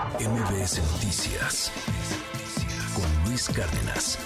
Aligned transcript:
MBS 0.00 0.80
Noticias 0.92 1.70
con 2.94 3.28
Luis 3.28 3.50
Cárdenas. 3.50 4.18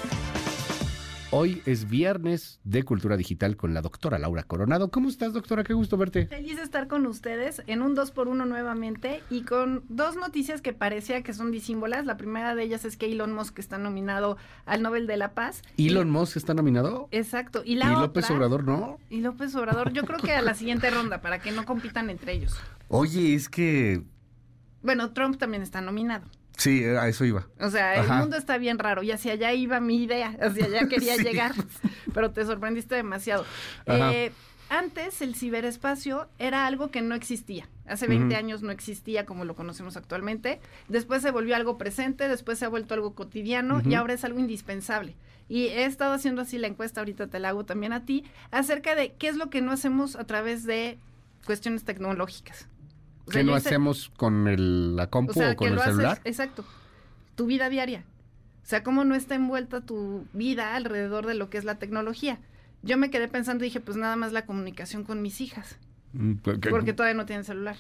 Hoy 1.33 1.63
es 1.67 1.91
viernes 1.91 2.61
de 2.63 2.85
Cultura 2.85 3.17
Digital 3.17 3.57
con 3.57 3.75
la 3.75 3.83
doctora 3.83 4.21
Laura 4.21 4.45
Coronado. 4.45 4.93
¿Cómo 4.93 5.09
estás, 5.09 5.33
doctora? 5.33 5.65
Qué 5.65 5.75
gusto 5.75 5.97
verte. 5.97 6.29
Feliz 6.29 6.59
de 6.59 6.63
estar 6.63 6.87
con 6.87 7.05
ustedes 7.07 7.61
en 7.67 7.83
un 7.83 7.97
2x1 7.97 8.47
nuevamente 8.47 9.21
y 9.31 9.43
con 9.43 9.83
dos 9.89 10.15
noticias 10.15 10.63
que 10.63 10.73
parecía 10.73 11.23
que 11.25 11.35
son 11.35 11.51
disímbolas. 11.51 12.07
La 12.07 12.17
primera 12.17 12.55
de 12.55 12.63
ellas 12.63 12.85
es 12.85 12.97
que 12.97 13.11
Elon 13.11 13.33
Musk 13.33 13.59
está 13.59 13.77
nominado 13.77 14.37
al 14.67 14.81
Nobel 14.81 15.09
de 15.09 15.17
la 15.17 15.33
Paz. 15.33 15.63
¿Elon 15.77 16.09
Musk 16.09 16.37
está 16.37 16.55
nominado? 16.55 17.09
Exacto. 17.11 17.63
Y, 17.65 17.75
la 17.75 17.91
López 17.91 18.31
Obrador 18.31 18.63
no? 18.63 19.01
Y 19.11 19.23
López 19.23 19.53
Obrador, 19.57 19.93
yo 19.93 20.05
creo 20.05 20.21
que 20.21 20.35
a 20.35 20.43
la 20.43 20.55
siguiente 20.55 20.89
ronda, 20.91 21.21
para 21.21 21.41
que 21.41 21.51
no 21.51 21.65
compitan 21.65 22.11
entre 22.11 22.35
ellos. 22.35 22.57
Oye, 22.87 23.35
es 23.35 23.49
que... 23.49 24.05
Bueno, 24.85 25.13
Trump 25.13 25.39
también 25.39 25.63
está 25.63 25.81
nominado. 25.81 26.27
Sí, 26.57 26.85
a 26.85 27.09
eso 27.09 27.25
iba. 27.25 27.49
O 27.59 27.69
sea, 27.71 27.97
el 27.97 28.09
mundo 28.09 28.37
está 28.37 28.59
bien 28.59 28.79
raro 28.79 29.03
y 29.03 29.11
hacia 29.11 29.33
allá 29.33 29.53
iba 29.53 29.81
mi 29.81 30.05
idea, 30.05 30.37
hacia 30.41 30.67
allá 30.67 30.87
quería 30.89 31.17
llegar, 31.23 31.53
pero 32.13 32.31
te 32.31 32.45
sorprendiste 32.45 32.95
demasiado. 32.95 33.45
Eh, 33.87 34.31
antes 34.69 35.21
el 35.21 35.35
ciberespacio 35.35 36.29
era 36.39 36.67
algo 36.67 36.91
que 36.91 37.03
no 37.03 37.15
existía. 37.15 37.69
Hace 37.87 38.07
20 38.07 38.37
años 38.37 38.63
no 38.63 38.71
existía 38.71 39.27
como 39.27 39.45
lo 39.45 39.55
conocemos 39.55 39.97
actualmente. 39.97 40.61
Después 40.89 41.23
se 41.23 41.31
volvió 41.31 41.57
algo 41.57 41.77
presente, 41.77 42.29
después 42.29 42.59
se 42.59 42.65
ha 42.65 42.69
vuelto 42.69 42.95
algo 42.95 43.15
cotidiano 43.15 43.83
y 43.85 43.95
ahora 43.95 44.15
es 44.15 44.25
algo 44.25 44.39
indispensable. 44.39 45.17
Y 45.49 45.67
he 45.67 45.85
estado 45.85 46.15
haciendo 46.15 46.43
así 46.43 46.59
la 46.59 46.67
encuesta, 46.67 47.01
ahorita 47.01 47.27
te 47.27 47.39
la 47.39 47.51
hago 47.51 47.65
también 47.65 47.93
a 47.93 48.05
ti, 48.05 48.25
acerca 48.51 48.95
de 48.95 49.13
qué 49.13 49.29
es 49.29 49.37
lo 49.37 49.51
que 49.51 49.61
no 49.61 49.73
hacemos 49.73 50.17
a 50.17 50.25
través 50.25 50.65
de 50.65 50.99
cuestiones 51.45 51.85
tecnológicas. 51.85 52.69
¿Qué 53.31 53.45
no 53.45 53.55
hacemos 53.55 54.11
con 54.17 54.49
el, 54.49 54.97
la 54.97 55.09
compu 55.09 55.33
o, 55.33 55.57
con 55.57 55.73
el 55.73 55.81
celular? 55.81 56.21
exacto. 56.25 56.65
Tu 57.35 57.47
vida 57.47 57.69
diaria. 57.69 58.05
O 58.63 58.67
sea, 58.67 58.83
cómo 58.83 59.05
no 59.05 59.15
está 59.15 59.35
envuelta 59.35 59.81
tu 59.83 60.27
vida 60.33 60.75
alrededor 60.77 61.27
de 61.27 61.35
lo 61.35 61.51
que 61.51 61.59
es 61.59 61.65
la 61.65 61.79
tecnología. 61.79 62.39
Yo 62.83 62.97
me 62.97 63.11
quedé 63.11 63.29
pensando 63.29 63.65
y 63.65 63.69
dije, 63.69 63.81
pues 63.81 63.97
nada 63.97 64.17
más 64.17 64.33
la 64.33 64.47
comunicación 64.47 65.05
con 65.05 65.23
mis 65.23 65.41
hijas. 65.41 65.79
Mm, 66.13 66.35
pues, 66.35 66.59
porque 66.71 66.93
todavía 66.93 67.17
no 67.17 67.27
tienen 67.27 67.45
celular 67.45 67.77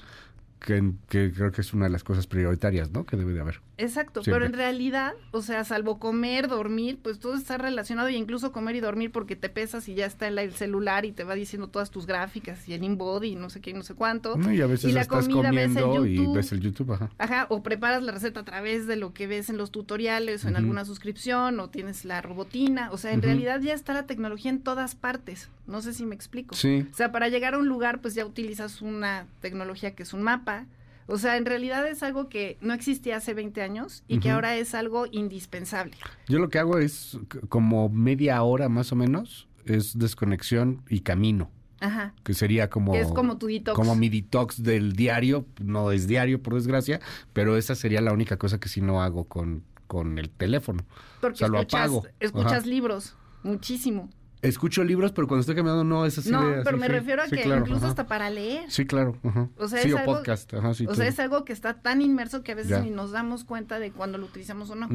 que, 0.64 0.94
creo 1.08 1.52
que 1.52 1.60
es 1.60 1.74
una 1.74 1.84
de 1.84 1.90
las 1.90 2.02
cosas 2.04 2.26
prioritarias, 2.26 2.90
¿no? 2.90 3.04
Que 3.04 3.16
debe 3.16 3.34
de 3.34 3.40
haber. 3.40 3.60
Exacto, 3.76 4.22
pero 4.24 4.46
en 4.46 4.52
realidad, 4.52 5.12
o 5.32 5.42
sea, 5.42 5.64
salvo 5.64 5.98
comer, 5.98 6.48
dormir, 6.48 6.98
pues 7.02 7.18
todo 7.18 7.34
está 7.34 7.58
relacionado 7.58 8.08
y 8.08 8.16
incluso 8.16 8.52
comer 8.52 8.76
y 8.76 8.80
dormir 8.80 9.10
porque 9.10 9.36
te 9.36 9.48
pesas 9.48 9.88
y 9.88 9.94
ya 9.94 10.06
está 10.06 10.28
en 10.28 10.38
el 10.38 10.52
celular 10.52 11.04
y 11.04 11.12
te 11.12 11.24
va 11.24 11.34
diciendo 11.34 11.68
todas 11.68 11.90
tus 11.90 12.06
gráficas 12.06 12.68
y 12.68 12.74
el 12.74 12.84
InBody 12.84 13.32
y 13.32 13.34
no 13.34 13.50
sé 13.50 13.60
qué 13.60 13.70
y 13.70 13.74
no 13.74 13.82
sé 13.82 13.94
cuánto. 13.94 14.38
y 14.50 14.60
a 14.60 14.66
veces 14.66 14.94
estás 14.94 15.28
comiendo 15.28 16.06
y 16.06 16.26
ves 16.34 16.52
el 16.52 16.60
YouTube, 16.60 16.92
ajá. 16.92 17.10
Ajá, 17.18 17.46
o 17.50 17.62
preparas 17.62 18.02
la 18.02 18.12
receta 18.12 18.40
a 18.40 18.44
través 18.44 18.86
de 18.86 18.96
lo 18.96 19.12
que 19.12 19.26
ves 19.26 19.50
en 19.50 19.58
los 19.58 19.70
tutoriales 19.70 20.44
o 20.44 20.48
en 20.48 20.56
alguna 20.56 20.84
suscripción 20.84 21.60
o 21.60 21.68
tienes 21.68 22.04
la 22.04 22.22
robotina, 22.22 22.90
o 22.92 22.96
sea, 22.96 23.12
en 23.12 23.22
realidad 23.22 23.60
ya 23.60 23.74
está 23.74 23.92
la 23.92 24.06
tecnología 24.06 24.50
en 24.50 24.60
todas 24.60 24.94
partes. 24.94 25.50
No 25.66 25.82
sé 25.82 25.94
si 25.94 26.04
me 26.06 26.14
explico. 26.14 26.54
Sí. 26.54 26.86
O 26.90 26.94
sea, 26.94 27.12
para 27.12 27.28
llegar 27.28 27.54
a 27.54 27.58
un 27.58 27.68
lugar, 27.68 28.00
pues 28.00 28.14
ya 28.14 28.26
utilizas 28.26 28.82
una 28.82 29.26
tecnología 29.40 29.94
que 29.94 30.02
es 30.02 30.12
un 30.12 30.22
mapa 30.22 30.66
o 31.06 31.18
sea, 31.18 31.36
en 31.36 31.44
realidad 31.44 31.86
es 31.86 32.02
algo 32.02 32.28
que 32.28 32.56
no 32.60 32.72
existía 32.72 33.18
hace 33.18 33.34
20 33.34 33.60
años 33.62 34.04
y 34.08 34.20
que 34.20 34.30
ahora 34.30 34.56
es 34.56 34.74
algo 34.74 35.06
indispensable. 35.10 35.96
Yo 36.28 36.38
lo 36.38 36.48
que 36.48 36.58
hago 36.58 36.78
es 36.78 37.18
como 37.48 37.88
media 37.90 38.42
hora 38.42 38.68
más 38.68 38.90
o 38.92 38.96
menos, 38.96 39.46
es 39.66 39.98
desconexión 39.98 40.82
y 40.88 41.00
camino. 41.00 41.50
Ajá. 41.80 42.14
Que 42.22 42.32
sería 42.32 42.70
como... 42.70 42.94
es 42.94 43.08
como 43.08 43.36
tu 43.36 43.48
detox. 43.48 43.76
Como 43.76 43.94
mi 43.94 44.08
detox 44.08 44.62
del 44.62 44.94
diario, 44.94 45.44
no 45.62 45.92
es 45.92 46.06
diario 46.06 46.42
por 46.42 46.54
desgracia, 46.54 47.00
pero 47.34 47.58
esa 47.58 47.74
sería 47.74 48.00
la 48.00 48.12
única 48.12 48.38
cosa 48.38 48.58
que 48.58 48.70
sí 48.70 48.80
no 48.80 49.02
hago 49.02 49.24
con, 49.24 49.62
con 49.86 50.18
el 50.18 50.30
teléfono. 50.30 50.86
Porque 51.20 51.44
o 51.44 51.48
lo 51.48 51.58
apago. 51.58 52.06
escuchas 52.20 52.64
libros, 52.64 53.14
muchísimo. 53.42 54.08
Escucho 54.44 54.84
libros, 54.84 55.12
pero 55.12 55.26
cuando 55.26 55.40
estoy 55.40 55.54
caminando 55.54 55.84
no 55.84 56.06
es 56.06 56.18
así. 56.18 56.30
No, 56.30 56.42
pero 56.62 56.76
me 56.76 56.88
refiero 56.88 57.22
a 57.22 57.26
que 57.26 57.46
incluso 57.46 57.86
hasta 57.86 58.06
para 58.06 58.30
leer. 58.30 58.70
Sí, 58.70 58.86
claro. 58.86 59.18
O 59.56 59.68
sea, 59.68 59.82
sí, 59.82 59.88
es 59.88 59.94
o 59.94 59.98
algo, 59.98 60.14
podcast. 60.14 60.52
o 60.54 60.94
sea, 60.94 61.06
es 61.06 61.18
algo 61.18 61.44
que 61.44 61.52
está 61.52 61.80
tan 61.80 62.02
inmerso 62.02 62.42
que 62.42 62.52
a 62.52 62.54
veces 62.54 62.82
ni 62.82 62.90
nos 62.90 63.10
damos 63.10 63.44
cuenta 63.44 63.78
de 63.78 63.90
cuando 63.90 64.18
lo 64.18 64.26
utilizamos 64.26 64.70
o 64.70 64.74
no. 64.74 64.88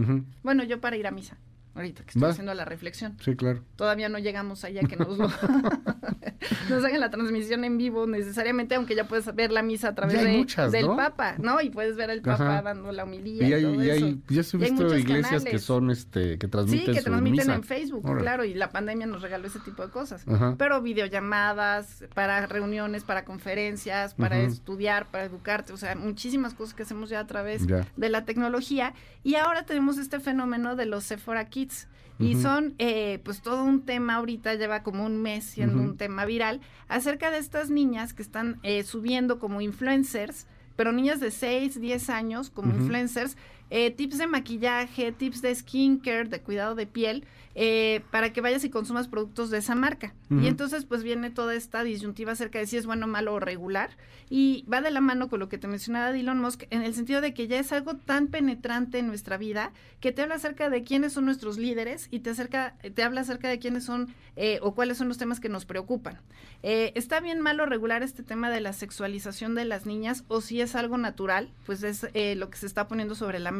Bueno, 0.44 0.64
yo 0.64 0.80
para 0.80 0.98
ir 0.98 1.08
a 1.08 1.12
misa 1.12 1.38
ahorita 1.76 2.04
que 2.04 2.12
estoy 2.12 2.30
haciendo 2.30 2.54
la 2.54 2.66
reflexión. 2.66 3.18
Sí, 3.24 3.36
claro. 3.36 3.64
Todavía 3.76 4.10
no 4.10 4.20
llegamos 4.20 4.64
allá 4.64 4.82
que 4.82 4.96
nos 4.96 5.18
lo 5.18 5.30
nos 6.70 6.86
hagan 6.86 7.00
la 7.00 7.10
transmisión 7.10 7.64
en 7.64 7.78
vivo 7.78 8.08
necesariamente, 8.08 8.76
aunque 8.76 8.96
ya 8.96 9.08
puedes 9.08 9.34
ver 9.36 9.52
la 9.52 9.62
misa 9.62 9.90
a 9.90 9.96
través 9.96 10.22
de, 10.22 10.70
del 10.70 10.88
Papa, 10.88 11.36
¿no? 11.40 11.62
Y 11.62 11.70
puedes 11.70 11.96
ver 11.96 12.12
al 12.12 12.22
Papa 12.22 12.62
dando 12.62 12.92
la 12.92 13.04
homilía 13.04 13.60
y, 13.60 13.62
todo 13.62 13.82
eso. 13.82 14.08
ya 14.30 14.42
he 14.42 14.58
visto 14.58 14.98
iglesias 14.98 15.44
que 15.44 15.60
son 15.60 15.92
este 15.92 16.38
que 16.38 16.48
transmiten 16.48 16.94
Sí, 16.94 17.00
que 17.00 17.02
transmiten 17.02 17.50
en 17.50 17.64
Facebook, 17.64 18.04
claro, 18.18 18.44
y 18.44 18.54
la 18.54 18.70
pandemia 18.70 19.06
nos 19.06 19.22
regaló 19.22 19.48
ese 19.48 19.60
tipo 19.60 19.86
de 19.86 19.92
cosas. 19.92 20.26
Pero 20.58 20.82
videollamadas 20.82 22.06
para 22.14 22.46
reuniones, 22.48 23.04
para 23.04 23.26
conferencias, 23.26 24.14
para 24.14 24.40
estudiar, 24.40 25.08
para 25.08 25.26
educarte, 25.26 25.74
o 25.74 25.78
sea, 25.78 25.96
muchísimas 25.96 26.54
cosas 26.54 26.74
que 26.74 26.84
hacemos 26.84 27.10
ya 27.10 27.20
a 27.20 27.28
través 27.28 27.66
de 27.68 28.10
la 28.10 28.26
tecnología 28.26 28.94
y 29.24 29.36
ahora 29.36 29.64
tenemos 29.64 29.98
este 29.98 30.20
fenómeno 30.20 30.76
de 30.76 30.86
los 30.86 31.04
Sephora 31.04 31.50
Kids. 31.60 31.88
Y 32.20 32.36
son, 32.36 32.76
eh, 32.80 33.22
pues 33.24 33.42
todo 33.42 33.64
un 33.64 33.86
tema 33.86 34.16
ahorita, 34.16 34.56
lleva 34.56 34.84
como 34.84 35.06
un 35.06 35.22
mes 35.22 35.46
siendo 35.46 35.82
un 35.82 35.96
tema 35.96 36.26
viral, 36.26 36.60
acerca 36.90 37.32
de 37.32 37.38
estas 37.38 37.70
niñas 37.70 38.14
que 38.14 38.22
están 38.22 38.60
eh, 38.62 38.84
subiendo 38.84 39.40
como 39.40 39.62
influencers, 39.62 40.46
pero 40.76 40.92
niñas 40.92 41.22
de 41.22 41.32
6, 41.32 41.80
10 41.80 42.10
años 42.10 42.50
como 42.50 42.74
influencers, 42.76 43.38
eh, 43.72 43.92
tips 43.92 44.18
de 44.18 44.28
maquillaje, 44.28 45.12
tips 45.12 45.42
de 45.42 45.54
skincare, 45.54 46.30
de 46.30 46.42
cuidado 46.42 46.76
de 46.76 46.88
piel, 46.88 47.26
eh, 47.56 48.02
para 48.10 48.32
que 48.32 48.42
vayas 48.42 48.64
y 48.64 48.70
consumas 48.70 49.08
productos 49.08 49.50
de 49.50 49.58
esa 49.58 49.76
marca. 49.76 50.14
Y 50.30 50.48
entonces 50.48 50.86
pues 50.86 51.02
viene 51.02 51.32
toda 51.32 51.56
esta 51.56 51.84
disyuntiva 51.84 52.34
acerca 52.34 52.60
de 52.60 52.68
si 52.68 52.78
es 52.78 52.86
bueno, 52.86 53.08
malo 53.08 53.34
o 53.34 53.40
regular. 53.40 53.90
Y 54.30 54.64
va 54.72 54.80
de 54.80 54.92
la 54.92 55.02
mano 55.02 55.28
con 55.28 55.40
lo 55.40 55.50
que 55.50 55.58
te 55.58 55.68
mencionaba 55.68 56.16
Elon 56.16 56.40
Musk, 56.40 56.66
en 56.70 56.84
el 56.84 56.94
sentido 56.94 57.20
de 57.20 57.34
que 57.34 57.48
ya 57.48 57.60
es 57.60 57.72
algo 57.72 57.96
tan 57.96 58.28
penetrante 58.28 59.00
en 59.00 59.08
nuestra 59.08 59.38
vida 59.38 59.72
que 60.00 60.12
te 60.12 60.22
habla 60.22 60.36
acerca 60.36 60.70
de 60.70 60.84
quiénes 60.84 61.14
son 61.14 61.26
nuestros 61.26 61.58
líderes 61.58 62.08
y 62.12 62.20
te, 62.20 62.30
acerca, 62.30 62.76
te 62.94 63.04
habla 63.04 63.22
acerca 63.22 63.50
de 63.50 63.58
quiénes 63.58 63.86
son 63.86 64.14
eh, 64.36 64.60
o 64.62 64.76
cuáles 64.76 65.00
son 65.00 65.08
los 65.08 65.18
temas 65.18 65.40
que 65.40 65.50
nos 65.50 65.66
preocupan. 65.66 66.20
¿Está 66.62 67.22
bien 67.22 67.40
malo 67.40 67.66
regular 67.66 68.04
este 68.04 68.22
tema 68.22 68.50
de 68.50 68.60
la 68.60 68.74
sexualización 68.74 69.56
de 69.56 69.66
las 69.66 69.86
niñas 69.86 70.26
o 70.28 70.42
si 70.42 70.62
es 70.62 70.76
algo 70.76 70.98
natural? 70.98 71.50
Pues 71.66 71.84
es 71.84 72.04
lo 72.38 72.50
que 72.50 72.58
se 72.58 72.66
está 72.66 72.88
poniendo 72.88 73.16
sobre 73.16 73.40
la 73.40 73.52
mesa. 73.52 73.59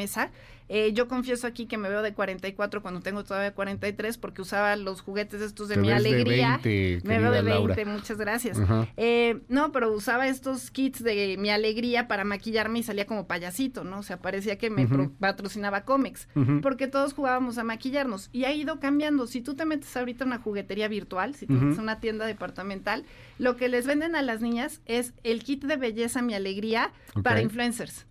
Eh, 0.72 0.94
yo 0.94 1.08
confieso 1.08 1.48
aquí 1.48 1.66
que 1.66 1.80
me 1.80 1.90
veo 1.90 2.04
de 2.04 2.14
44 2.14 2.84
cuando 2.84 3.02
tengo 3.02 3.24
todavía 3.24 3.54
43 3.56 4.20
porque 4.20 4.44
usaba 4.44 4.76
los 4.76 5.02
juguetes 5.02 5.42
estos 5.42 5.68
de 5.68 5.78
mi 5.78 5.90
alegría. 5.92 6.60
me 6.64 7.20
veo 7.20 7.32
de 7.32 7.42
20, 7.42 7.86
muchas 7.86 8.18
gracias. 8.18 8.60
Eh, 8.96 9.42
no, 9.50 9.72
pero 9.72 9.92
usaba 9.92 10.28
estos 10.28 10.70
kits 10.70 11.04
de 11.04 11.38
mi 11.40 11.50
alegría 11.50 12.08
para 12.08 12.24
maquillarme 12.24 12.80
y 12.80 12.84
salía 12.84 13.08
como 13.08 13.26
payasito, 13.26 13.84
¿no? 13.84 14.00
O 14.00 14.04
sea, 14.04 14.22
parecía 14.22 14.60
que 14.60 14.70
me 14.70 14.88
patrocinaba 15.20 15.86
cómics, 15.86 16.28
porque 16.62 16.88
todos 16.88 17.14
jugábamos 17.14 17.58
a 17.58 17.64
maquillarnos 17.64 18.30
y 18.32 18.46
ha 18.46 18.54
ido 18.54 18.80
cambiando. 18.80 19.26
Si 19.26 19.42
tú 19.42 19.56
te 19.56 19.66
metes 19.66 19.98
ahorita 19.98 20.24
una 20.24 20.38
juguetería 20.38 20.88
virtual, 20.88 21.34
si 21.34 21.48
tú 21.48 21.54
metes 21.54 21.80
una 21.80 22.00
tienda 22.00 22.28
departamental, 22.28 23.06
lo 23.40 23.56
que 23.58 23.70
les 23.70 23.88
venden 23.88 24.16
a 24.16 24.22
las 24.22 24.42
niñas 24.42 24.82
es 24.86 25.14
el 25.24 25.44
kit 25.44 25.64
de 25.64 25.78
belleza 25.78 26.22
mi 26.22 26.36
alegría 26.36 26.92
para 27.24 27.42
influencers. 27.42 28.06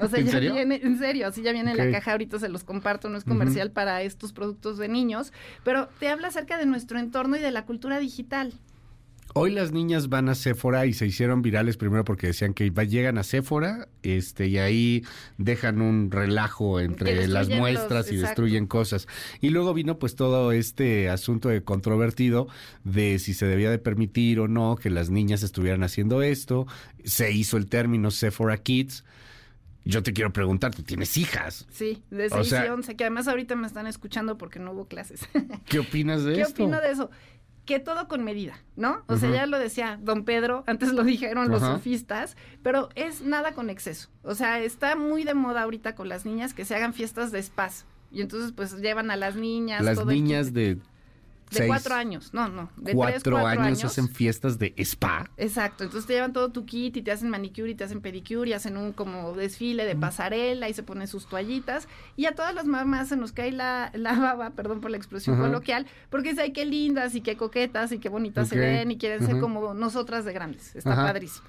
O 0.00 0.08
sea, 0.08 0.20
¿En 0.20 0.26
ya 0.26 0.32
serio? 0.32 0.54
viene, 0.54 0.80
en 0.82 0.98
serio, 0.98 1.26
así 1.26 1.42
ya 1.42 1.52
viene 1.52 1.72
en 1.72 1.76
la 1.76 1.90
caja, 1.90 2.12
ahorita 2.12 2.38
se 2.38 2.48
los 2.48 2.64
comparto, 2.64 3.08
no 3.08 3.18
es 3.18 3.24
comercial 3.24 3.70
para 3.70 4.02
estos 4.02 4.32
productos 4.32 4.78
de 4.78 4.88
niños, 4.88 5.32
pero 5.64 5.88
te 5.98 6.08
habla 6.08 6.28
acerca 6.28 6.58
de 6.58 6.66
nuestro 6.66 6.98
entorno 6.98 7.36
y 7.36 7.40
de 7.40 7.50
la 7.50 7.64
cultura 7.64 7.98
digital. 7.98 8.54
Hoy 9.34 9.52
las 9.52 9.72
niñas 9.72 10.08
van 10.08 10.28
a 10.30 10.34
Sephora 10.34 10.86
y 10.86 10.94
se 10.94 11.06
hicieron 11.06 11.42
virales 11.42 11.76
primero 11.76 12.02
porque 12.04 12.28
decían 12.28 12.54
que 12.54 12.70
llegan 12.70 13.18
a 13.18 13.22
Sephora 13.22 13.88
este, 14.02 14.46
y 14.48 14.56
ahí 14.58 15.04
dejan 15.36 15.82
un 15.82 16.10
relajo 16.10 16.80
entre 16.80 17.26
las 17.28 17.48
muestras 17.48 18.10
y 18.10 18.16
destruyen 18.16 18.66
cosas. 18.66 19.06
Y 19.40 19.50
luego 19.50 19.74
vino 19.74 19.98
pues 19.98 20.16
todo 20.16 20.50
este 20.52 21.10
asunto 21.10 21.50
de 21.50 21.62
controvertido 21.62 22.48
de 22.84 23.18
si 23.18 23.34
se 23.34 23.46
debía 23.46 23.70
de 23.70 23.78
permitir 23.78 24.40
o 24.40 24.48
no 24.48 24.76
que 24.76 24.88
las 24.88 25.10
niñas 25.10 25.42
estuvieran 25.42 25.84
haciendo 25.84 26.22
esto. 26.22 26.66
Se 27.04 27.30
hizo 27.30 27.58
el 27.58 27.66
término 27.66 28.10
Sephora 28.10 28.56
Kids 28.56 29.04
yo 29.88 30.02
te 30.02 30.12
quiero 30.12 30.32
preguntar, 30.32 30.74
tú 30.74 30.82
tienes 30.82 31.16
hijas. 31.16 31.66
Sí, 31.70 32.02
de 32.10 32.28
6 32.28 32.52
y 32.52 32.68
11, 32.68 32.94
que 32.94 33.04
además 33.04 33.26
ahorita 33.26 33.56
me 33.56 33.66
están 33.66 33.86
escuchando 33.86 34.36
porque 34.36 34.58
no 34.58 34.72
hubo 34.72 34.86
clases. 34.86 35.26
¿Qué 35.64 35.78
opinas 35.78 36.24
de 36.24 36.34
¿Qué 36.34 36.42
esto? 36.42 36.54
¿Qué 36.54 36.62
opino 36.64 36.80
de 36.80 36.90
eso? 36.90 37.10
Que 37.64 37.78
todo 37.78 38.06
con 38.06 38.22
medida, 38.22 38.58
¿no? 38.76 39.02
O 39.06 39.16
sea, 39.16 39.30
ya 39.30 39.46
lo 39.46 39.58
decía 39.58 39.98
don 40.02 40.24
Pedro, 40.24 40.62
antes 40.66 40.92
lo 40.92 41.04
dijeron 41.04 41.48
los 41.48 41.60
sofistas, 41.60 42.36
pero 42.62 42.90
es 42.96 43.22
nada 43.22 43.52
con 43.52 43.70
exceso. 43.70 44.10
O 44.22 44.34
sea, 44.34 44.60
está 44.60 44.94
muy 44.94 45.24
de 45.24 45.32
moda 45.32 45.62
ahorita 45.62 45.94
con 45.94 46.10
las 46.10 46.26
niñas 46.26 46.52
que 46.52 46.66
se 46.66 46.74
hagan 46.74 46.92
fiestas 46.92 47.32
de 47.32 47.42
spas. 47.42 47.86
Y 48.10 48.20
entonces, 48.20 48.52
pues, 48.52 48.76
llevan 48.78 49.10
a 49.10 49.16
las 49.16 49.36
niñas. 49.36 49.82
Las 49.82 50.04
niñas 50.04 50.52
de 50.52 50.78
de 51.50 51.66
cuatro 51.66 51.94
años, 51.94 52.32
no, 52.32 52.48
no, 52.48 52.70
de 52.76 52.94
cuatro, 52.94 53.20
tres, 53.20 53.34
cuatro 53.40 53.62
años, 53.62 53.84
hacen 53.84 54.08
fiestas 54.08 54.58
de 54.58 54.74
spa. 54.78 55.30
Exacto, 55.36 55.84
entonces 55.84 56.06
te 56.06 56.14
llevan 56.14 56.32
todo 56.32 56.50
tu 56.50 56.64
kit 56.66 56.96
y 56.96 57.02
te 57.02 57.10
hacen 57.10 57.30
manicure 57.30 57.70
y 57.70 57.74
te 57.74 57.84
hacen 57.84 58.00
pedicure 58.00 58.50
y 58.50 58.52
hacen 58.52 58.76
un 58.76 58.92
como 58.92 59.32
desfile 59.32 59.84
de 59.84 59.96
pasarela 59.96 60.68
y 60.68 60.74
se 60.74 60.82
ponen 60.82 61.08
sus 61.08 61.26
toallitas. 61.26 61.88
Y 62.16 62.26
a 62.26 62.34
todas 62.34 62.54
las 62.54 62.66
mamás 62.66 63.08
se 63.08 63.16
nos 63.16 63.32
cae 63.32 63.52
la, 63.52 63.90
la 63.94 64.14
baba, 64.14 64.50
perdón 64.50 64.80
por 64.80 64.90
la 64.90 64.96
expresión 64.96 65.38
coloquial, 65.38 65.86
porque 66.10 66.30
es 66.30 66.38
ay 66.38 66.52
qué 66.52 66.64
lindas 66.64 67.14
y 67.14 67.20
qué 67.20 67.36
coquetas 67.36 67.92
y 67.92 67.98
qué 67.98 68.08
bonitas 68.08 68.48
se 68.48 68.58
ven 68.58 68.90
y 68.90 68.98
quieren 68.98 69.26
ser 69.26 69.40
como 69.40 69.74
nosotras 69.74 70.24
de 70.24 70.32
grandes, 70.32 70.74
está 70.76 70.94
padrísimo. 70.94 71.46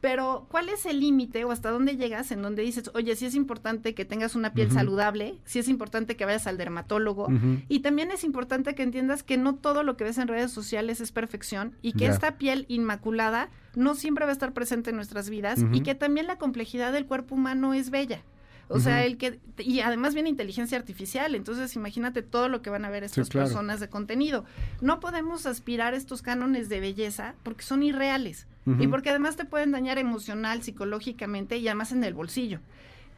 Pero, 0.00 0.46
¿cuál 0.48 0.70
es 0.70 0.86
el 0.86 1.00
límite 1.00 1.44
o 1.44 1.50
hasta 1.50 1.70
dónde 1.70 1.96
llegas 1.96 2.30
en 2.32 2.40
donde 2.40 2.62
dices, 2.62 2.90
oye, 2.94 3.14
sí 3.16 3.26
es 3.26 3.34
importante 3.34 3.94
que 3.94 4.06
tengas 4.06 4.34
una 4.34 4.54
piel 4.54 4.70
saludable, 4.70 5.34
sí 5.44 5.58
es 5.58 5.68
importante 5.68 6.16
que 6.16 6.24
vayas 6.24 6.46
al 6.46 6.56
dermatólogo 6.56 7.28
y 7.68 7.80
también 7.80 8.10
es 8.10 8.24
importante 8.24 8.74
que 8.74 8.82
entiendas 8.82 9.22
que 9.22 9.36
no 9.36 9.56
todo 9.56 9.82
lo 9.82 9.96
que 9.96 10.04
ves 10.04 10.18
en 10.18 10.28
redes 10.28 10.52
sociales 10.52 11.00
es 11.00 11.12
perfección 11.12 11.74
y 11.82 11.92
que 11.92 12.06
esta 12.06 12.38
piel 12.38 12.64
inmaculada 12.68 13.50
no 13.74 13.94
siempre 13.94 14.24
va 14.24 14.30
a 14.30 14.32
estar 14.32 14.52
presente 14.52 14.90
en 14.90 14.96
nuestras 14.96 15.28
vidas 15.28 15.60
y 15.72 15.82
que 15.82 15.94
también 15.94 16.26
la 16.26 16.38
complejidad 16.38 16.92
del 16.92 17.06
cuerpo 17.06 17.34
humano 17.34 17.74
es 17.74 17.90
bella. 17.90 18.22
O 18.72 18.78
sea, 18.78 19.04
el 19.04 19.18
que, 19.18 19.40
y 19.58 19.80
además 19.80 20.14
viene 20.14 20.28
inteligencia 20.28 20.78
artificial, 20.78 21.34
entonces 21.34 21.74
imagínate 21.74 22.22
todo 22.22 22.48
lo 22.48 22.62
que 22.62 22.70
van 22.70 22.84
a 22.84 22.90
ver 22.90 23.02
estas 23.02 23.28
personas 23.28 23.80
de 23.80 23.88
contenido. 23.88 24.44
No 24.80 25.00
podemos 25.00 25.44
aspirar 25.44 25.92
a 25.92 25.96
estos 25.96 26.22
cánones 26.22 26.68
de 26.68 26.78
belleza 26.78 27.34
porque 27.42 27.64
son 27.64 27.82
irreales 27.82 28.46
y 28.78 28.86
porque 28.86 29.10
además 29.10 29.34
te 29.34 29.44
pueden 29.44 29.72
dañar 29.72 29.98
emocional, 29.98 30.62
psicológicamente 30.62 31.56
y 31.58 31.66
además 31.66 31.90
en 31.90 32.04
el 32.04 32.14
bolsillo 32.14 32.60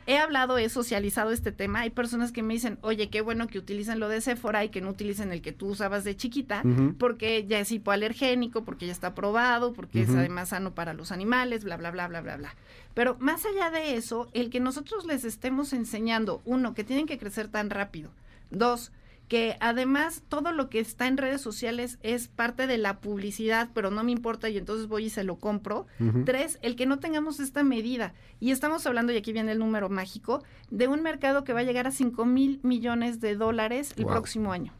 he 0.07 0.19
hablado, 0.19 0.59
he 0.59 0.69
socializado 0.69 1.31
este 1.31 1.53
tema. 1.53 1.81
Hay 1.81 1.91
personas 1.91 2.33
que 2.33 2.43
me 2.43 2.55
dicen, 2.55 2.79
oye, 2.83 3.09
qué 3.09 3.21
bueno 3.21 3.47
que 3.47 3.59
utilicen 3.59 4.01
lo 4.01 4.09
de 4.09 4.21
Sephora 4.21 4.65
y 4.65 4.69
que 4.69 4.81
no 4.81 4.91
utilicen 4.91 5.33
el 5.33 5.43
que 5.43 5.53
tú 5.53 5.69
usabas 5.69 6.05
de 6.05 6.17
chiquita, 6.17 6.63
porque 6.99 7.47
ya 7.47 7.59
es 7.61 7.71
hipoalergénico, 7.71 8.65
porque 8.65 8.87
ya 8.87 8.93
está 8.93 9.15
probado, 9.15 9.73
porque 9.73 10.03
es 10.03 10.11
además 10.11 10.51
sano 10.51 10.75
para 10.75 10.95
los 10.95 11.13
animales, 11.13 11.65
bla, 11.65 11.77
bla, 11.77 11.91
bla, 11.91 12.09
bla, 12.09 12.21
bla, 12.21 12.37
bla. 12.37 12.55
Pero 12.95 13.17
más 13.19 13.45
allá 13.47 13.71
de 13.71 13.97
eso, 13.97 14.29
el 14.33 14.51
que 14.51 14.61
nosotros 14.61 15.07
les 15.07 15.25
estemos 15.25 15.73
enseñando, 15.73 16.43
uno, 16.45 16.75
que 16.75 16.85
tienen 16.85 17.07
que 17.07 17.19
crecer 17.19 17.49
tan 17.49 17.71
rápido, 17.71 18.11
dos, 18.51 18.93
que 19.29 19.57
además 19.61 20.23
todo 20.29 20.53
lo 20.53 20.69
que 20.69 20.79
está 20.79 21.07
en 21.07 21.17
redes 21.17 21.41
sociales 21.41 21.99
es 22.03 22.29
parte 22.29 22.67
de 22.67 22.77
la 22.77 23.01
publicidad, 23.01 23.71
pero 23.73 23.91
no 23.91 24.05
me 24.05 24.13
importa 24.13 24.49
y 24.51 24.59
entonces 24.59 24.89
voy 24.89 25.07
y 25.07 25.11
se 25.11 25.25
lo 25.25 25.37
compro. 25.37 25.87
Tres, 26.25 26.59
el 26.63 26.77
que 26.77 26.87
no 26.87 26.99
tengamos 26.99 27.41
esta 27.41 27.63
medida. 27.63 28.13
Y 28.41 28.51
estamos 28.51 28.87
hablando, 28.87 29.13
y 29.13 29.17
aquí 29.17 29.33
viene 29.33 29.53
el 29.53 29.59
número 29.59 29.89
mágico, 29.89 30.43
de 30.71 30.89
un 30.89 31.03
mercado 31.03 31.45
que 31.45 31.53
va 31.53 31.61
a 31.61 31.65
llegar 31.65 31.87
a 31.87 31.93
5 31.93 32.25
mil 32.27 32.61
millones 32.63 33.21
de 33.21 33.37
dólares 33.37 33.95
el 33.97 34.05
próximo 34.05 34.53
año. 34.53 34.73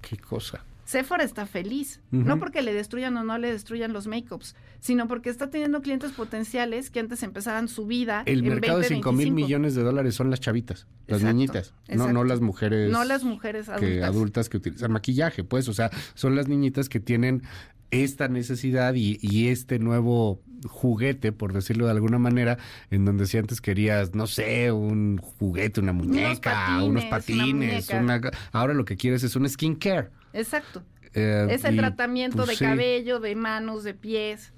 Qué 0.00 0.16
cosa. 0.16 0.64
Sephora 0.92 1.24
está 1.24 1.46
feliz, 1.46 2.02
no 2.10 2.38
porque 2.38 2.60
le 2.60 2.74
destruyan 2.74 3.16
o 3.16 3.24
no 3.24 3.38
le 3.38 3.50
destruyan 3.50 3.94
los 3.94 4.06
make-ups, 4.06 4.54
sino 4.78 5.08
porque 5.08 5.30
está 5.30 5.48
teniendo 5.48 5.80
clientes 5.80 6.12
potenciales 6.12 6.90
que 6.90 7.00
antes 7.00 7.22
empezaban 7.22 7.68
su 7.68 7.86
vida. 7.86 8.22
El 8.26 8.42
mercado 8.42 8.80
de 8.80 8.88
5 8.88 9.12
mil 9.12 9.32
millones 9.32 9.74
de 9.74 9.84
dólares 9.84 10.14
son 10.14 10.28
las 10.28 10.40
chavitas, 10.40 10.86
las 11.06 11.22
niñitas, 11.22 11.72
no, 11.88 12.12
no 12.12 12.24
las 12.24 12.42
mujeres. 12.42 12.90
No 12.92 13.04
las 13.04 13.24
mujeres 13.24 13.70
adultas. 13.70 13.88
Que, 13.88 14.04
adultas 14.04 14.48
que 14.50 14.58
utilizan 14.58 14.92
maquillaje, 14.92 15.44
pues, 15.44 15.66
o 15.68 15.72
sea, 15.72 15.90
son 16.12 16.36
las 16.36 16.46
niñitas 16.46 16.90
que 16.90 17.00
tienen 17.00 17.42
esta 17.90 18.28
necesidad 18.28 18.92
y, 18.92 19.18
y 19.22 19.48
este 19.48 19.78
nuevo 19.78 20.42
juguete, 20.68 21.32
por 21.32 21.54
decirlo 21.54 21.86
de 21.86 21.92
alguna 21.92 22.18
manera, 22.18 22.58
en 22.90 23.06
donde 23.06 23.24
si 23.24 23.38
antes 23.38 23.62
querías, 23.62 24.14
no 24.14 24.26
sé, 24.26 24.72
un 24.72 25.16
juguete, 25.16 25.80
una 25.80 25.94
muñeca, 25.94 26.84
unos 26.84 27.06
patines, 27.06 27.88
una 27.88 28.20
ahora 28.52 28.74
lo 28.74 28.84
que 28.84 28.98
quieres 28.98 29.22
es 29.22 29.36
un 29.36 29.48
skincare. 29.48 30.10
Exacto. 30.32 30.82
Eh, 31.14 31.46
Ese 31.50 31.72
tratamiento 31.72 32.44
pues, 32.44 32.58
de 32.58 32.64
cabello, 32.64 33.20
de 33.20 33.34
manos, 33.34 33.84
de 33.84 33.94
pies. 33.94 34.52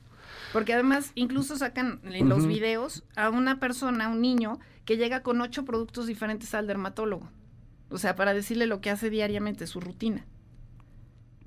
Porque 0.53 0.73
además 0.73 1.11
incluso 1.15 1.57
sacan 1.57 2.01
en 2.05 2.29
los 2.29 2.47
videos 2.47 3.05
a 3.17 3.31
una 3.31 3.59
persona, 3.59 4.09
un 4.09 4.21
niño, 4.21 4.61
que 4.85 4.97
llega 4.97 5.23
con 5.23 5.41
ocho 5.41 5.65
productos 5.65 6.07
diferentes 6.07 6.55
al 6.55 6.67
dermatólogo. 6.67 7.29
O 7.91 7.99
sea, 7.99 8.15
para 8.15 8.35
decirle 8.35 8.67
lo 8.67 8.81
que 8.81 8.91
hace 8.91 9.11
diariamente, 9.11 9.67
su 9.67 9.81
rutina 9.81 10.27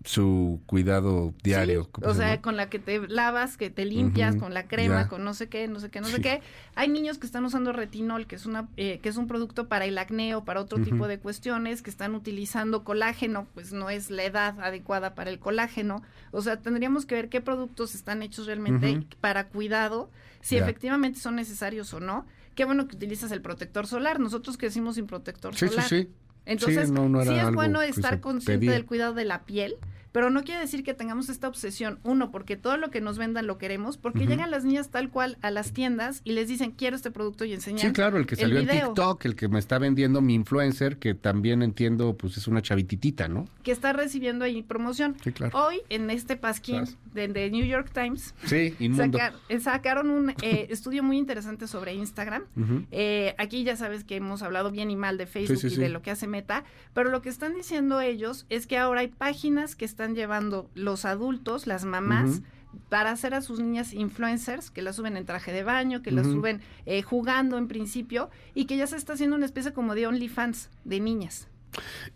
su 0.07 0.61
cuidado 0.65 1.33
diario. 1.43 1.89
o 2.01 2.13
sea, 2.13 2.41
con 2.41 2.55
la 2.55 2.69
que 2.69 2.79
te 2.79 3.07
lavas, 3.07 3.57
que 3.57 3.69
te 3.69 3.83
limpias, 3.83 4.37
con 4.37 4.53
la 4.53 4.67
crema, 4.67 5.09
con 5.09 5.23
no 5.23 5.33
sé 5.33 5.49
qué, 5.49 5.67
no 5.67 5.81
sé 5.81 5.89
qué, 5.89 5.99
no 5.99 6.07
sé 6.07 6.21
qué. 6.21 6.41
Hay 6.75 6.87
niños 6.87 7.17
que 7.17 7.25
están 7.25 7.43
usando 7.43 7.73
retinol, 7.73 8.25
que 8.25 8.35
es 8.35 8.45
una 8.45 8.69
eh, 8.77 8.99
que 8.99 9.09
es 9.09 9.17
un 9.17 9.27
producto 9.27 9.67
para 9.67 9.85
el 9.85 9.97
acné 9.97 10.33
o 10.35 10.45
para 10.45 10.61
otro 10.61 10.81
tipo 10.81 11.07
de 11.07 11.19
cuestiones, 11.19 11.81
que 11.81 11.89
están 11.89 12.15
utilizando 12.15 12.85
colágeno, 12.85 13.47
pues 13.53 13.73
no 13.73 13.89
es 13.89 14.09
la 14.09 14.23
edad 14.23 14.59
adecuada 14.61 15.13
para 15.13 15.29
el 15.29 15.39
colágeno. 15.39 16.01
O 16.31 16.41
sea, 16.41 16.61
tendríamos 16.61 17.05
que 17.05 17.15
ver 17.15 17.29
qué 17.29 17.41
productos 17.41 17.93
están 17.93 18.23
hechos 18.23 18.45
realmente 18.45 19.05
para 19.19 19.49
cuidado, 19.49 20.09
si 20.41 20.55
efectivamente 20.55 21.19
son 21.19 21.35
necesarios 21.35 21.93
o 21.93 21.99
no. 21.99 22.25
Qué 22.55 22.65
bueno 22.65 22.87
que 22.87 22.95
utilizas 22.95 23.31
el 23.31 23.41
protector 23.41 23.85
solar. 23.85 24.19
Nosotros 24.19 24.57
crecimos 24.57 24.95
sin 24.95 25.05
protector 25.05 25.53
solar. 25.53 25.87
Sí, 25.87 26.03
sí. 26.03 26.09
Entonces, 26.47 26.87
sí, 26.87 27.33
es 27.33 27.51
bueno 27.51 27.81
estar 27.81 28.21
consciente 28.21 28.67
del 28.67 28.85
cuidado 28.85 29.13
de 29.13 29.25
la 29.25 29.43
piel, 29.43 29.75
pero 30.17 30.31
no 30.31 30.43
quiere 30.43 30.59
decir 30.59 30.83
que 30.83 30.95
tengamos 30.95 31.29
esta 31.29 31.47
obsesión, 31.47 31.99
uno, 32.01 32.31
porque 32.31 32.57
todo 32.57 32.75
lo 32.77 32.89
que 32.89 33.01
nos 33.01 33.19
vendan 33.19 33.45
lo 33.45 33.59
queremos, 33.59 33.97
porque 33.97 34.25
llegan 34.25 34.49
las 34.49 34.65
niñas 34.65 34.89
tal 34.89 35.11
cual 35.11 35.37
a 35.43 35.51
las 35.51 35.73
tiendas 35.73 36.21
y 36.23 36.31
les 36.31 36.47
dicen, 36.47 36.71
quiero 36.71 36.95
este 36.95 37.11
producto 37.11 37.45
y 37.45 37.53
enseñan. 37.53 37.81
Sí, 37.81 37.93
claro, 37.93 38.17
el 38.17 38.25
que 38.25 38.35
salió 38.35 38.57
en 38.57 38.67
TikTok, 38.67 39.23
el 39.25 39.35
que 39.35 39.47
me 39.47 39.59
está 39.59 39.77
vendiendo 39.77 40.19
mi 40.21 40.33
influencer, 40.33 40.97
que 40.97 41.13
también 41.13 41.61
entiendo, 41.61 42.17
pues 42.17 42.35
es 42.35 42.47
una 42.47 42.63
chavititita, 42.63 43.27
¿no? 43.27 43.47
Que 43.61 43.71
está 43.71 43.93
recibiendo 43.93 44.43
ahí 44.43 44.63
promoción. 44.63 45.17
Sí, 45.23 45.31
claro. 45.33 45.55
Hoy, 45.55 45.81
en 45.89 46.09
este 46.09 46.35
pasquín 46.35 46.85
de, 47.13 47.51
New 47.51 47.65
York 47.67 47.91
Times, 47.93 48.33
sí, 48.45 48.75
eh, 49.49 49.59
sacaron 49.59 50.09
un 50.09 50.31
eh, 50.41 50.65
estudio 50.71 51.03
muy 51.03 51.19
interesante 51.19 51.67
sobre 51.67 51.93
Instagram. 51.93 52.45
Eh, 52.89 53.35
aquí 53.37 53.63
ya 53.63 53.75
sabes 53.75 54.03
que 54.03 54.15
hemos 54.15 54.41
hablado 54.41 54.71
bien 54.71 54.89
y 54.89 54.95
mal 54.95 55.19
de 55.19 55.27
Facebook 55.27 55.59
y 55.63 55.75
de 55.75 55.89
lo 55.89 56.01
que 56.01 56.09
hace 56.09 56.25
Meta, 56.25 56.63
pero 56.95 57.11
lo 57.11 57.21
que 57.21 57.29
están 57.29 57.53
diciendo 57.53 58.01
ellos 58.01 58.47
es 58.49 58.65
que 58.65 58.79
ahora 58.79 59.01
hay 59.01 59.09
páginas 59.09 59.75
que 59.75 59.85
están 59.85 60.06
llevando 60.15 60.69
los 60.75 61.05
adultos, 61.05 61.67
las 61.67 61.85
mamás, 61.85 62.41
para 62.89 63.11
hacer 63.11 63.33
a 63.33 63.41
sus 63.41 63.59
niñas 63.59 63.93
influencers, 63.93 64.71
que 64.71 64.81
las 64.81 64.95
suben 64.95 65.17
en 65.17 65.25
traje 65.25 65.51
de 65.51 65.63
baño, 65.63 66.01
que 66.01 66.11
las 66.11 66.27
suben 66.27 66.61
eh, 66.85 67.01
jugando 67.01 67.57
en 67.57 67.67
principio, 67.67 68.29
y 68.53 68.65
que 68.65 68.77
ya 68.77 68.87
se 68.87 68.97
está 68.97 69.13
haciendo 69.13 69.35
una 69.35 69.45
especie 69.45 69.73
como 69.73 69.95
de 69.95 70.07
OnlyFans 70.07 70.69
de 70.83 70.99
niñas. 70.99 71.47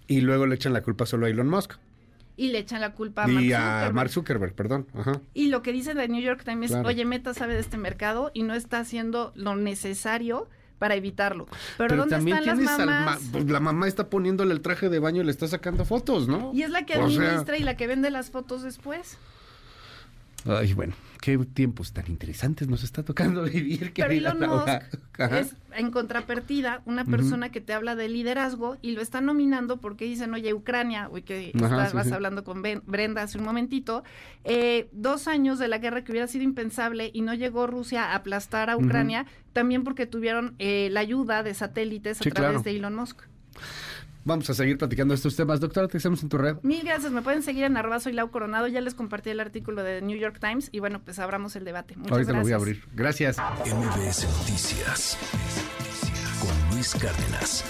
Y 0.08 0.22
luego 0.22 0.46
le 0.46 0.56
echan 0.56 0.74
la 0.74 0.82
culpa 0.82 1.06
solo 1.06 1.26
a 1.26 1.30
Elon 1.30 1.50
Musk. 1.50 1.74
Y 2.38 2.48
le 2.48 2.60
echan 2.60 2.82
la 2.82 2.94
culpa 2.94 3.26
a 3.26 3.28
Mark 3.28 3.44
y 3.44 3.54
a 3.54 3.92
Mark 3.94 4.10
Zuckerberg, 4.10 4.54
perdón. 4.56 4.88
Y 5.34 5.50
lo 5.50 5.62
que 5.62 5.74
dice 5.74 5.94
The 5.94 6.08
New 6.08 6.22
York 6.22 6.44
Times 6.44 6.72
es, 6.72 6.78
oye, 6.86 7.06
Meta 7.06 7.34
sabe 7.34 7.54
de 7.54 7.60
este 7.60 7.78
mercado 7.78 8.32
y 8.34 8.44
no 8.44 8.54
está 8.54 8.80
haciendo 8.80 9.32
lo 9.36 9.56
necesario 9.56 10.48
para 10.82 10.96
evitarlo. 10.96 11.46
Pero, 11.78 11.96
¿dónde 11.96 12.16
están 12.18 12.44
las 12.44 12.58
mamás? 12.58 13.20
pues 13.32 13.46
la 13.46 13.60
mamá 13.60 13.88
está 13.88 14.10
poniéndole 14.10 14.52
el 14.52 14.62
traje 14.62 14.90
de 14.90 14.98
baño 14.98 15.22
y 15.22 15.26
le 15.26 15.30
está 15.30 15.48
sacando 15.48 15.86
fotos, 15.86 16.28
¿no? 16.28 16.50
Y 16.56 16.64
es 16.64 16.72
la 16.72 16.88
que 16.88 16.96
administra 16.96 17.56
y 17.56 17.62
la 17.62 17.78
que 17.78 17.86
vende 17.86 18.10
las 18.10 18.32
fotos 18.32 18.64
después. 18.64 19.20
Ay, 20.46 20.74
bueno, 20.74 20.94
qué 21.22 21.38
tiempos 21.38 21.94
tan 21.94 22.08
interesantes 22.08 22.68
nos 22.68 22.84
está 22.84 23.04
tocando 23.04 23.44
vivir. 23.46 23.92
Pero 23.94 24.12
Elon 24.12 24.40
Musk 24.40 24.70
es, 25.20 25.56
en 25.76 25.92
contrapartida, 25.92 26.82
una 26.86 27.06
persona 27.06 27.50
que 27.50 27.62
te 27.62 27.74
habla 27.74 27.96
de 27.96 28.10
liderazgo 28.10 28.78
y 28.82 28.92
lo 28.92 29.02
está 29.02 29.22
nominando 29.22 29.78
porque 29.78 30.06
dicen, 30.06 30.34
oye, 30.34 30.54
Ucrania, 30.54 31.10
hoy 31.10 31.22
que 31.22 31.52
estabas 31.54 32.12
hablando 32.12 32.44
con 32.44 32.62
Brenda 32.62 33.22
hace 33.22 33.38
un 33.38 33.44
momentito, 33.44 34.04
eh, 34.44 34.90
dos 34.92 35.28
años 35.28 35.60
de 35.60 35.68
la 35.68 35.78
guerra 35.78 36.04
que 36.04 36.12
hubiera 36.12 36.28
sido 36.28 36.44
impensable 36.44 37.12
y 37.14 37.22
no 37.22 37.34
llegó 37.34 37.68
Rusia 37.68 38.12
a 38.12 38.16
aplastar 38.16 38.70
a 38.70 38.78
Ucrania, 38.78 39.28
también 39.54 39.84
porque 39.84 40.08
tuvieron 40.08 40.56
eh, 40.60 40.90
la 40.92 41.02
ayuda 41.02 41.44
de 41.44 41.54
satélites 41.54 42.20
a 42.26 42.30
través 42.30 42.64
de 42.64 42.72
Elon 42.72 42.96
Musk. 42.96 43.22
Vamos 44.24 44.50
a 44.50 44.54
seguir 44.54 44.78
platicando 44.78 45.14
estos 45.14 45.36
temas. 45.36 45.60
Doctora, 45.60 45.88
te 45.88 45.98
hacemos 45.98 46.22
en 46.24 46.30
tu 46.30 46.38
red. 46.38 46.58
Mil 46.64 46.84
gracias. 46.84 47.12
Me 47.12 47.22
pueden 47.22 47.44
seguir 47.44 47.64
en 47.64 47.78
arroba 47.78 48.00
soy 48.00 48.14
Lau 48.14 48.30
Coronado. 48.32 48.68
Ya 48.68 48.82
les 48.82 48.94
compartí 48.94 49.30
el 49.30 49.40
artículo 49.40 49.84
de 49.84 50.02
New 50.02 50.18
York 50.18 50.40
Times 50.40 50.70
y 50.72 50.80
bueno, 50.80 51.02
pues 51.04 51.20
abramos 51.20 51.56
el 51.56 51.66
debate. 51.66 51.96
Muchas 51.96 52.12
Ahorita 52.12 52.34
lo 52.34 52.42
voy 52.42 52.52
a 52.52 52.56
abrir. 52.56 52.84
Gracias. 52.94 53.38
MBS 53.38 54.28
Noticias 54.40 55.18
con 56.40 56.76
Luis 56.76 56.96
Cárdenas. 56.96 57.64